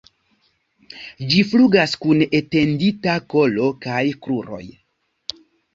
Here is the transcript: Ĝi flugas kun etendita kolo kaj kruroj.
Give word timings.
Ĝi 1.33 1.43
flugas 1.51 1.93
kun 2.07 2.25
etendita 2.41 3.21
kolo 3.35 3.71
kaj 3.87 4.03
kruroj. 4.27 4.65